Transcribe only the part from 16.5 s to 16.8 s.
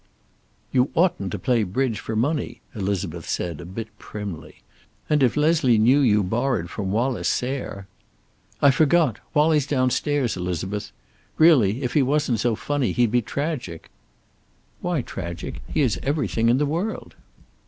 the